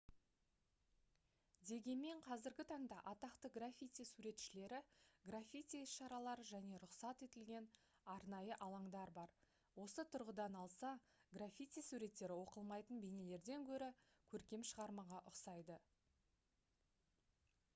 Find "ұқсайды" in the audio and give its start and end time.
15.35-15.79